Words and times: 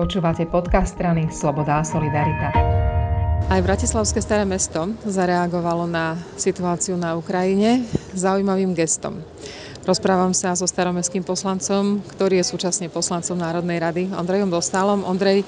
Počúvate 0.00 0.48
podcast 0.48 0.96
strany 0.96 1.28
Sloboda 1.28 1.76
a 1.76 1.84
Solidarita. 1.84 2.48
Aj 3.52 3.60
Bratislavské 3.60 4.24
staré 4.24 4.48
mesto 4.48 4.96
zareagovalo 5.04 5.84
na 5.84 6.16
situáciu 6.40 6.96
na 6.96 7.20
Ukrajine 7.20 7.84
zaujímavým 8.16 8.72
gestom. 8.72 9.20
Rozprávam 9.84 10.32
sa 10.32 10.56
so 10.56 10.64
staromestským 10.64 11.20
poslancom, 11.20 12.00
ktorý 12.16 12.40
je 12.40 12.48
súčasne 12.48 12.88
poslancom 12.88 13.36
Národnej 13.36 13.76
rady, 13.76 14.08
Ondrejom 14.16 14.48
Dostálom. 14.48 15.04
Ondrej, 15.04 15.44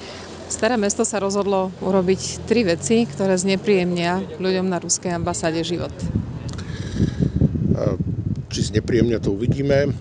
Staré 0.52 0.76
mesto 0.76 1.08
sa 1.08 1.16
rozhodlo 1.16 1.72
urobiť 1.80 2.44
tri 2.44 2.68
veci, 2.68 3.08
ktoré 3.08 3.32
znepríjemnia 3.40 4.20
ľuďom 4.36 4.68
na 4.68 4.76
ruskej 4.84 5.16
ambasáde 5.16 5.64
život. 5.64 5.96
Či 8.52 8.68
znepríjemnia, 8.68 9.16
to 9.16 9.32
uvidíme. 9.32 9.96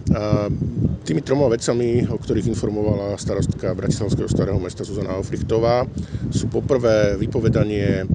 Tými 1.02 1.26
troma 1.26 1.50
vecami, 1.50 2.06
o 2.06 2.14
ktorých 2.14 2.54
informovala 2.54 3.18
starostka 3.18 3.74
Bratislavského 3.74 4.30
starého 4.30 4.62
mesta 4.62 4.86
Zuzana 4.86 5.18
Ofrichtová, 5.18 5.90
sú 6.30 6.46
poprvé 6.46 7.18
vypovedanie 7.18 8.06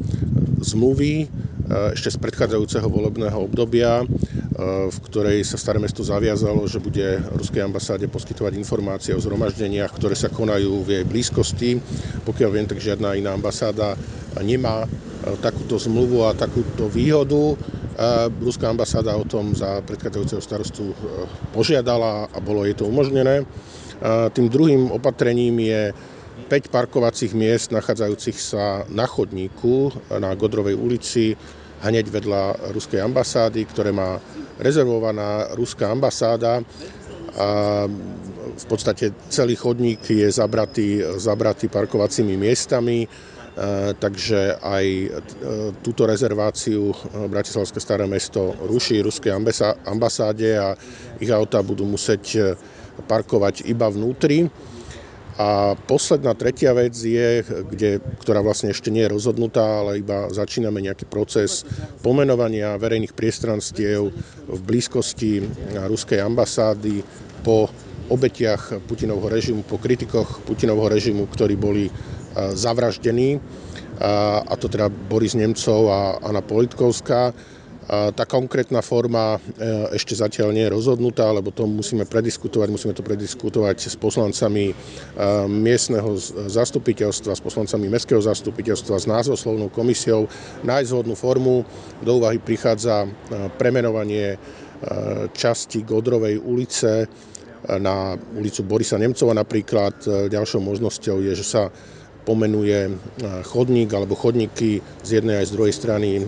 zmluvy 0.62 1.26
ešte 1.66 2.14
z 2.14 2.18
predchádzajúceho 2.22 2.86
volebného 2.86 3.42
obdobia, 3.42 4.06
v 4.86 4.98
ktorej 5.02 5.42
sa 5.42 5.58
Staré 5.58 5.82
mesto 5.82 6.06
zaviazalo, 6.06 6.62
že 6.70 6.78
bude 6.78 7.18
ruskej 7.34 7.66
ambasáde 7.66 8.06
poskytovať 8.06 8.54
informácie 8.54 9.18
o 9.18 9.20
zhromaždeniach, 9.20 9.90
ktoré 9.90 10.14
sa 10.14 10.30
konajú 10.30 10.86
v 10.86 11.02
jej 11.02 11.04
blízkosti. 11.04 11.70
Pokiaľ 12.22 12.50
viem, 12.54 12.70
tak 12.70 12.78
žiadna 12.78 13.18
iná 13.18 13.34
ambasáda 13.34 13.98
nemá 14.46 14.86
takúto 15.42 15.74
zmluvu 15.74 16.22
a 16.22 16.38
takúto 16.38 16.86
výhodu. 16.86 17.58
Ruská 18.40 18.68
ambasáda 18.68 19.16
o 19.16 19.24
tom 19.24 19.56
za 19.56 19.80
predchádzajúceho 19.80 20.42
starostu 20.44 20.92
požiadala 21.56 22.28
a 22.28 22.38
bolo 22.44 22.68
jej 22.68 22.76
to 22.76 22.84
umožnené. 22.84 23.48
Tým 24.36 24.46
druhým 24.52 24.92
opatrením 24.92 25.56
je 25.64 25.82
5 26.52 26.68
parkovacích 26.68 27.32
miest 27.32 27.72
nachádzajúcich 27.72 28.36
sa 28.36 28.84
na 28.92 29.08
chodníku 29.08 29.88
na 30.20 30.36
Godrovej 30.36 30.76
ulici 30.76 31.32
hneď 31.80 32.12
vedľa 32.12 32.72
ruskej 32.76 33.00
ambasády, 33.00 33.64
ktoré 33.64 33.92
má 33.92 34.20
rezervovaná 34.60 35.52
ruská 35.56 35.88
ambasáda. 35.88 36.60
A 37.36 37.48
v 38.56 38.64
podstate 38.64 39.12
celý 39.28 39.60
chodník 39.60 40.00
je 40.08 40.24
zabratý, 40.32 41.04
zabratý 41.20 41.68
parkovacími 41.68 42.32
miestami, 42.40 43.04
e, 43.04 43.08
takže 43.96 44.60
aj 44.60 44.84
e, 44.84 45.08
túto 45.80 46.04
rezerváciu 46.04 46.92
Bratislavské 47.32 47.80
staré 47.80 48.04
mesto 48.04 48.52
ruší 48.68 49.00
ruskej 49.00 49.32
ambasáde 49.88 50.60
a 50.60 50.76
ich 51.16 51.32
auta 51.32 51.64
budú 51.64 51.88
musieť 51.88 52.56
parkovať 53.08 53.64
iba 53.64 53.88
vnútri. 53.88 54.48
A 55.36 55.76
posledná 55.76 56.32
tretia 56.32 56.72
vec 56.72 56.96
je, 56.96 57.44
kde, 57.44 58.00
ktorá 58.24 58.40
vlastne 58.40 58.72
ešte 58.72 58.88
nie 58.88 59.04
je 59.04 59.12
rozhodnutá, 59.12 59.84
ale 59.84 60.00
iba 60.00 60.32
začíname 60.32 60.80
nejaký 60.80 61.04
proces 61.04 61.60
pomenovania 62.00 62.80
verejných 62.80 63.12
priestranstiev 63.12 64.16
v 64.48 64.60
blízkosti 64.64 65.44
ruskej 65.76 66.24
ambasády 66.24 67.04
po 67.44 67.68
obetiach 68.08 68.80
Putinovho 68.88 69.28
režimu, 69.28 69.60
po 69.68 69.76
kritikoch 69.76 70.40
Putinovho 70.40 70.88
režimu, 70.88 71.28
ktorí 71.28 71.54
boli 71.60 71.84
zavraždení. 72.54 73.40
A 74.46 74.52
to 74.60 74.68
teda 74.68 74.92
Boris 74.92 75.32
Nemcov 75.32 75.88
a 75.88 76.20
Anna 76.20 76.44
Politkovská 76.44 77.32
tá 77.86 78.26
konkrétna 78.26 78.82
forma 78.82 79.38
e, 79.38 79.94
ešte 79.94 80.18
zatiaľ 80.18 80.50
nie 80.50 80.66
je 80.66 80.74
rozhodnutá, 80.74 81.30
lebo 81.30 81.54
to 81.54 81.70
musíme 81.70 82.02
prediskutovať, 82.02 82.66
musíme 82.66 82.94
to 82.98 83.06
prediskutovať 83.06 83.78
s 83.78 83.94
poslancami 83.94 84.74
e, 84.74 84.74
miestneho 85.46 86.18
zastupiteľstva, 86.50 87.38
s 87.38 87.42
poslancami 87.42 87.86
mestského 87.86 88.18
zastupiteľstva, 88.18 88.98
s 88.98 89.06
názvoslovnou 89.06 89.70
komisiou, 89.70 90.26
nájsť 90.66 90.90
zhodnú 90.90 91.14
formu. 91.14 91.62
Do 92.02 92.18
úvahy 92.18 92.42
prichádza 92.42 93.06
e, 93.06 93.08
premenovanie 93.54 94.38
časti 95.32 95.80
Godrovej 95.80 96.36
ulice 96.36 97.08
na 97.80 98.12
ulicu 98.36 98.60
Borisa 98.60 99.00
Nemcova 99.00 99.32
napríklad. 99.32 100.28
Ďalšou 100.28 100.60
možnosťou 100.60 101.24
je, 101.24 101.32
že 101.32 101.46
sa 101.48 101.72
pomenuje 102.26 102.90
e, 102.90 102.92
chodník 103.46 103.94
alebo 103.94 104.18
chodníky 104.18 104.82
z 105.06 105.22
jednej 105.22 105.38
aj 105.38 105.46
z 105.46 105.54
druhej 105.54 105.74
strany 105.74 106.08
e, 106.18 106.22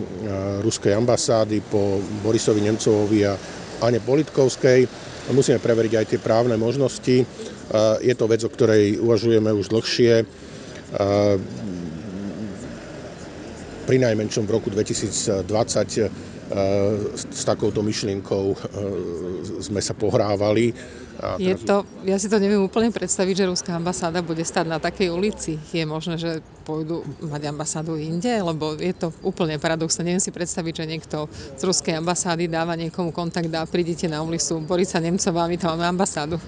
ruskej 0.63 0.95
ambasády 0.95 1.59
po 1.67 1.99
Borisovi 2.23 2.63
Nemcovovi 2.63 3.27
a 3.27 3.35
Ane 3.83 3.99
Politkovskej. 3.99 4.87
Musíme 5.35 5.59
preveriť 5.59 5.93
aj 5.99 6.07
tie 6.07 6.23
právne 6.23 6.55
možnosti. 6.55 7.17
E, 7.19 7.27
je 8.07 8.15
to 8.15 8.31
vec, 8.31 8.47
o 8.47 8.51
ktorej 8.55 9.03
uvažujeme 9.03 9.51
už 9.51 9.75
dlhšie. 9.75 10.47
Pri 13.85 13.97
najmenšom 14.01 14.49
v 14.49 14.55
roku 14.57 14.73
2020 14.73 15.49
s 17.15 17.43
takouto 17.45 17.85
myšlienkou 17.85 18.57
sme 19.61 19.81
sa 19.85 19.93
pohrávali 19.93 20.73
je 21.39 21.55
to, 21.59 21.83
ja 22.07 22.15
si 22.15 22.31
to 22.31 22.39
neviem 22.39 22.63
úplne 22.63 22.95
predstaviť, 22.95 23.43
že 23.43 23.51
ruská 23.51 23.75
ambasáda 23.75 24.23
bude 24.23 24.47
stať 24.47 24.71
na 24.71 24.79
takej 24.79 25.11
ulici. 25.11 25.59
Je 25.75 25.83
možné, 25.83 26.15
že 26.15 26.39
pôjdu 26.63 27.03
mať 27.19 27.51
ambasádu 27.51 27.99
inde, 27.99 28.31
lebo 28.31 28.79
je 28.79 28.95
to 28.95 29.11
úplne 29.27 29.59
paradoxné. 29.59 30.07
Neviem 30.07 30.23
si 30.23 30.31
predstaviť, 30.31 30.73
že 30.79 30.85
niekto 30.87 31.19
z 31.59 31.63
ruskej 31.67 31.99
ambasády 31.99 32.47
dáva 32.47 32.79
niekomu 32.79 33.11
kontakt 33.11 33.51
a 33.51 33.67
prídete 33.67 34.07
na 34.07 34.23
ulicu 34.23 34.63
Borisa 34.63 35.03
Nemcová 35.03 35.43
a 35.43 35.51
my 35.51 35.57
tam 35.59 35.75
máme 35.75 35.99
ambasádu. 35.99 36.39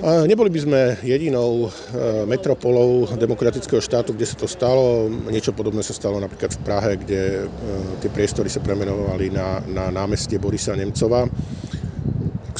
Neboli 0.00 0.48
by 0.48 0.60
sme 0.64 0.80
jedinou 1.04 1.68
e, 1.68 2.24
metropolou 2.24 3.04
demokratického 3.20 3.84
štátu, 3.84 4.16
kde 4.16 4.24
sa 4.24 4.36
to 4.38 4.48
stalo. 4.48 5.12
Niečo 5.28 5.52
podobné 5.52 5.84
sa 5.84 5.92
stalo 5.92 6.16
napríklad 6.16 6.56
v 6.56 6.60
Prahe, 6.64 6.90
kde 6.96 7.44
e, 7.44 8.00
tie 8.00 8.08
priestory 8.08 8.48
sa 8.48 8.64
premenovali 8.64 9.28
na, 9.28 9.60
na 9.68 9.92
námestie 9.92 10.40
Borisa 10.40 10.72
Nemcova 10.72 11.28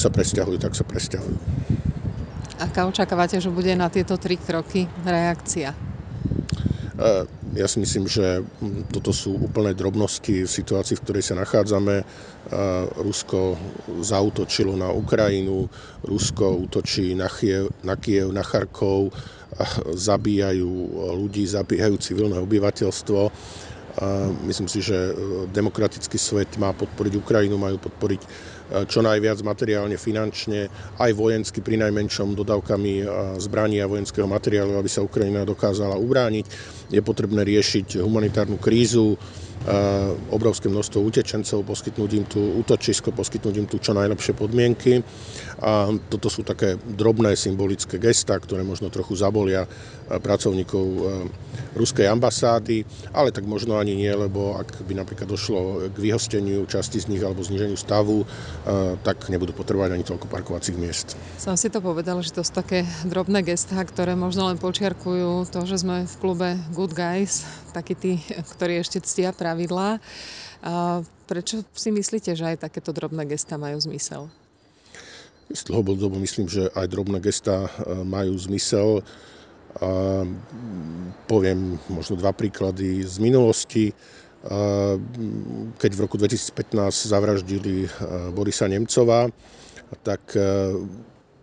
sa 0.01 0.09
presťahujú, 0.09 0.57
tak 0.57 0.73
sa 0.73 0.81
presťahujú. 0.81 1.37
Aká 2.57 2.89
očakávate, 2.89 3.37
že 3.37 3.53
bude 3.53 3.73
na 3.77 3.89
tieto 3.89 4.17
tri 4.17 4.37
kroky 4.37 4.89
reakcia? 5.05 5.73
E, 5.73 7.40
ja 7.51 7.67
si 7.67 7.83
myslím, 7.83 8.07
že 8.07 8.47
toto 8.95 9.11
sú 9.11 9.35
úplné 9.35 9.75
drobnosti 9.75 10.47
v 10.47 10.49
situácii, 10.49 10.95
v 10.95 11.03
ktorej 11.03 11.23
sa 11.23 11.35
nachádzame. 11.35 11.95
E, 11.99 12.05
Rusko 12.95 13.59
zautočilo 13.99 14.79
na 14.79 14.87
Ukrajinu, 14.95 15.67
Rusko 16.07 16.63
útočí 16.63 17.11
na 17.11 17.27
Kiev, 17.27 17.75
na, 17.83 17.99
Kiev, 17.99 18.31
na 18.31 18.43
Charkov, 18.47 19.11
zabíjajú 19.91 20.71
ľudí, 21.19 21.43
zabíjajú 21.43 21.95
civilné 21.99 22.39
obyvateľstvo. 22.39 23.21
Myslím 24.47 24.71
si, 24.71 24.79
že 24.79 24.95
demokratický 25.51 26.15
svet 26.15 26.55
má 26.55 26.71
podporiť 26.71 27.13
Ukrajinu, 27.19 27.59
majú 27.59 27.75
podporiť 27.75 28.21
čo 28.87 29.03
najviac 29.03 29.43
materiálne, 29.43 29.99
finančne, 29.99 30.71
aj 30.95 31.11
vojensky 31.11 31.59
pri 31.59 31.75
najmenšom 31.75 32.31
dodávkami 32.39 33.03
zbraní 33.43 33.83
a 33.83 33.91
vojenského 33.91 34.31
materiálu, 34.31 34.79
aby 34.79 34.87
sa 34.87 35.03
Ukrajina 35.03 35.43
dokázala 35.43 35.99
ubrániť. 35.99 36.45
Je 36.87 37.03
potrebné 37.03 37.43
riešiť 37.43 37.99
humanitárnu 37.99 38.55
krízu, 38.55 39.19
obrovské 40.33 40.69
množstvo 40.69 40.99
utečencov, 41.05 41.61
poskytnúť 41.61 42.11
im 42.17 42.25
tu 42.25 42.41
útočisko, 42.61 43.13
poskytnúť 43.13 43.55
im 43.61 43.67
tu 43.69 43.77
čo 43.77 43.93
najlepšie 43.93 44.33
podmienky. 44.33 45.05
A 45.61 45.93
toto 46.09 46.33
sú 46.33 46.41
také 46.41 46.81
drobné 46.81 47.37
symbolické 47.37 48.01
gesta, 48.01 48.41
ktoré 48.41 48.65
možno 48.65 48.89
trochu 48.89 49.13
zabolia 49.13 49.69
pracovníkov 50.09 50.85
ruskej 51.77 52.09
ambasády, 52.09 52.83
ale 53.15 53.29
tak 53.29 53.45
možno 53.45 53.77
ani 53.77 53.95
nie, 53.95 54.11
lebo 54.11 54.57
ak 54.57 54.81
by 54.83 54.97
napríklad 54.97 55.29
došlo 55.29 55.87
k 55.93 55.97
vyhosteniu 56.01 56.65
časti 56.65 56.99
z 56.99 57.13
nich 57.13 57.21
alebo 57.21 57.45
zniženiu 57.45 57.77
stavu, 57.77 58.25
tak 59.05 59.29
nebudú 59.29 59.53
potrebovať 59.53 59.93
ani 59.93 60.03
toľko 60.03 60.25
parkovacích 60.25 60.75
miest. 60.75 61.13
Som 61.37 61.55
si 61.55 61.69
to 61.69 61.79
povedal, 61.79 62.19
že 62.25 62.33
to 62.33 62.41
sú 62.41 62.51
také 62.51 62.83
drobné 63.05 63.45
gestá, 63.45 63.77
ktoré 63.85 64.17
možno 64.17 64.49
len 64.49 64.57
počiarkujú 64.57 65.47
to, 65.53 65.59
že 65.69 65.85
sme 65.85 66.09
v 66.09 66.15
klube 66.19 66.59
Good 66.73 66.91
Guys, 66.97 67.47
takí 67.71 67.95
tí, 67.95 68.11
ktorí 68.57 68.83
ešte 68.83 68.99
ctia 68.99 69.31
pravidlá. 69.51 69.99
Prečo 71.27 71.67
si 71.75 71.91
myslíte, 71.91 72.31
že 72.31 72.55
aj 72.55 72.63
takéto 72.71 72.95
drobné 72.95 73.27
gesta 73.27 73.59
majú 73.59 73.75
zmysel? 73.83 74.31
Z 75.51 75.67
dlhodobo 75.67 76.15
myslím, 76.23 76.47
že 76.47 76.71
aj 76.71 76.87
drobné 76.87 77.19
gesta 77.19 77.67
e, 77.67 77.69
majú 78.07 78.39
zmysel. 78.39 79.03
Poviem 81.27 81.79
možno 81.91 82.15
dva 82.15 82.31
príklady 82.31 83.03
z 83.03 83.19
minulosti. 83.19 83.91
Keď 85.75 85.91
v 85.91 86.03
roku 86.03 86.15
2015 86.15 87.11
zavraždili 87.11 87.83
e, 87.83 87.89
Borisa 88.31 88.71
Nemcova, 88.71 89.27
tak 90.03 90.23
e, 90.35 90.39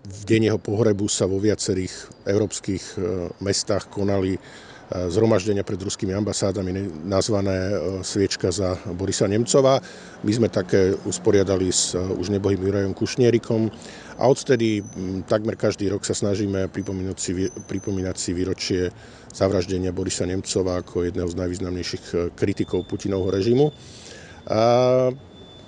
v 0.09 0.23
deň 0.25 0.53
jeho 0.53 0.61
pohrebu 0.61 1.05
sa 1.05 1.29
vo 1.29 1.37
viacerých 1.37 2.25
európskych 2.25 2.97
mestách 3.45 3.93
konali 3.93 4.41
zhromaždenia 4.89 5.61
pred 5.69 5.77
ruskými 5.77 6.17
ambasádami 6.17 7.05
nazvané 7.05 7.77
Sviečka 8.01 8.49
za 8.49 8.81
Borisa 8.97 9.29
Nemcova. 9.29 9.85
My 10.25 10.33
sme 10.33 10.49
také 10.49 10.97
usporiadali 11.05 11.69
s 11.69 11.93
už 11.93 12.33
nebohým 12.33 12.65
Jurajom 12.65 12.97
Kušnierikom 12.97 13.69
a 14.17 14.25
odtedy 14.25 14.81
takmer 15.29 15.61
každý 15.61 15.93
rok 15.93 16.09
sa 16.09 16.17
snažíme 16.17 16.73
pripomínať 16.73 17.17
si, 17.21 17.33
pripomínať 17.69 18.17
si 18.17 18.31
výročie 18.33 18.83
zavraždenia 19.37 19.93
Borisa 19.93 20.25
Nemcova 20.25 20.81
ako 20.81 21.05
jedného 21.05 21.29
z 21.29 21.37
najvýznamnejších 21.37 22.05
kritikov 22.33 22.89
Putinovho 22.89 23.29
režimu. 23.29 23.69
A, 24.49 25.13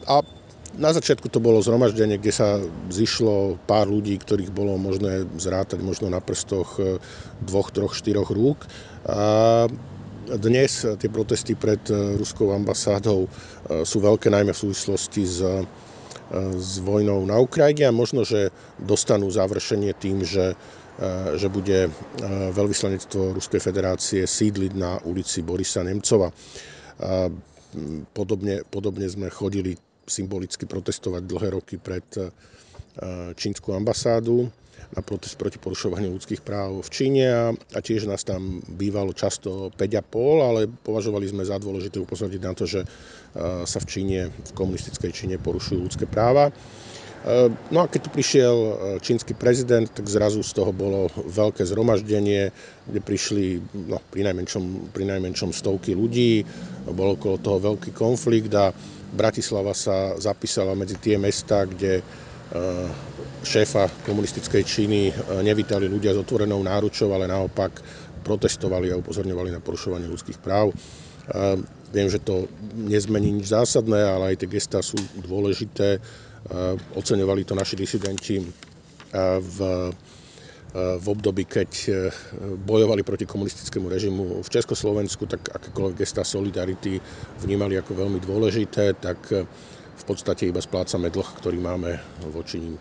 a 0.09 0.17
na 0.79 0.95
začiatku 0.95 1.27
to 1.27 1.43
bolo 1.43 1.59
zhromaždenie, 1.59 2.21
kde 2.21 2.31
sa 2.31 2.49
zišlo 2.93 3.59
pár 3.67 3.91
ľudí, 3.91 4.15
ktorých 4.21 4.55
bolo 4.55 4.79
možné 4.79 5.27
zrátať 5.35 5.83
možno 5.83 6.07
na 6.07 6.23
prstoch 6.23 6.79
e, 6.79 7.03
dvoch, 7.43 7.75
troch, 7.75 7.97
štyroch 7.97 8.31
rúk. 8.31 8.71
A 9.11 9.67
dnes 10.31 10.87
tie 10.87 11.11
protesty 11.11 11.59
pred 11.59 11.83
e, 11.91 12.15
ruskou 12.15 12.55
ambasádou 12.55 13.27
e, 13.27 13.29
sú 13.83 13.99
veľké 13.99 14.31
najmä 14.31 14.55
v 14.55 14.63
súvislosti 14.63 15.23
s, 15.27 15.43
s 16.55 16.73
vojnou 16.79 17.27
na 17.27 17.43
Ukrajine 17.43 17.91
a 17.91 17.97
možno, 17.97 18.23
že 18.23 18.55
dostanú 18.79 19.27
završenie 19.27 19.91
tým, 19.99 20.23
že, 20.23 20.55
že 21.35 21.51
bude 21.51 21.91
veľvyslanectvo 22.55 23.35
Ruskej 23.35 23.59
federácie 23.59 24.23
sídliť 24.23 24.73
na 24.79 25.03
ulici 25.03 25.43
Borisa 25.43 25.83
Nemcova. 25.83 26.31
Podobne, 28.15 28.63
podobne 28.71 29.11
sme 29.11 29.27
chodili 29.27 29.75
symbolicky 30.11 30.67
protestovať 30.67 31.23
dlhé 31.25 31.49
roky 31.55 31.79
pred 31.79 32.05
eh, 32.19 32.29
čínsku 33.39 33.71
ambasádu 33.71 34.51
na 34.91 35.07
protest 35.07 35.39
proti 35.39 35.63
porušovaniu 35.63 36.11
ľudských 36.19 36.43
práv 36.43 36.83
v 36.83 36.91
Číne 36.91 37.27
a, 37.31 37.45
a 37.55 37.79
tiež 37.79 38.11
nás 38.11 38.27
tam 38.27 38.59
bývalo 38.67 39.15
často 39.15 39.71
5,5, 39.79 39.87
ale 40.43 40.61
považovali 40.67 41.31
sme 41.31 41.47
za 41.47 41.63
dôležité 41.63 42.03
upozorniť 42.03 42.43
na 42.43 42.53
to, 42.59 42.67
že 42.67 42.83
eh, 42.83 42.89
sa 43.63 43.79
v 43.79 43.87
Číne, 43.87 44.21
v 44.35 44.53
komunistickej 44.59 45.11
Číne 45.15 45.37
porušujú 45.39 45.79
ľudské 45.79 46.11
práva. 46.11 46.51
Eh, 46.51 47.53
no 47.71 47.79
a 47.85 47.87
keď 47.87 48.01
tu 48.03 48.11
prišiel 48.11 48.57
čínsky 48.99 49.31
prezident, 49.39 49.87
tak 49.87 50.11
zrazu 50.11 50.43
z 50.43 50.59
toho 50.59 50.75
bolo 50.75 51.07
veľké 51.15 51.63
zhromaždenie, 51.63 52.51
kde 52.91 53.01
prišli 53.01 53.63
no, 53.87 54.03
pri, 54.11 54.27
najmenšom, 54.27 54.91
pri 54.91 55.07
najmenšom 55.07 55.55
stovky 55.55 55.95
ľudí, 55.95 56.43
bol 56.91 57.15
okolo 57.15 57.39
toho 57.39 57.63
veľký 57.63 57.95
konflikt 57.95 58.51
a 58.59 58.75
Bratislava 59.11 59.75
sa 59.75 60.15
zapísala 60.17 60.79
medzi 60.79 60.95
tie 60.99 61.19
mesta, 61.19 61.67
kde 61.67 61.99
e, 61.99 62.03
šéfa 63.43 64.07
komunistickej 64.07 64.63
Číny 64.63 65.11
e, 65.11 65.13
nevítali 65.43 65.91
ľudia 65.91 66.15
s 66.15 66.23
otvorenou 66.23 66.63
náručou, 66.63 67.11
ale 67.11 67.27
naopak 67.27 67.83
protestovali 68.23 68.93
a 68.95 69.01
upozorňovali 69.01 69.51
na 69.51 69.61
porušovanie 69.61 70.07
ľudských 70.07 70.39
práv. 70.39 70.71
E, 70.71 70.75
viem, 71.91 72.07
že 72.07 72.23
to 72.23 72.47
nezmení 72.75 73.35
nič 73.35 73.51
zásadné, 73.51 73.99
ale 73.99 74.35
aj 74.35 74.47
tie 74.47 74.49
gestá 74.51 74.79
sú 74.79 74.99
dôležité. 75.19 75.99
Oceňovali 76.97 77.45
to 77.45 77.53
naši 77.53 77.77
disidenti 77.77 78.41
v 79.37 79.59
v 80.75 81.07
období, 81.11 81.51
keď 81.51 81.71
e, 81.87 81.91
bojovali 82.63 83.03
proti 83.03 83.27
komunistickému 83.27 83.91
režimu 83.91 84.23
v 84.39 84.49
Československu, 84.49 85.27
tak 85.27 85.51
akékoľvek 85.51 85.99
gesta 85.99 86.23
solidarity 86.23 87.03
vnímali 87.43 87.75
ako 87.75 88.07
veľmi 88.07 88.23
dôležité, 88.23 88.95
tak 88.95 89.19
e, 89.35 89.43
v 90.01 90.05
podstate 90.07 90.47
iba 90.47 90.63
splácame 90.63 91.11
dlh, 91.11 91.29
ktorý 91.43 91.59
máme 91.59 91.99
voči 92.31 92.63
ním. 92.63 92.79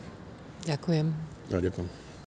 Ďakujem. 0.69 1.07
Ja, 1.49 1.57
ďakujem. 1.57 2.08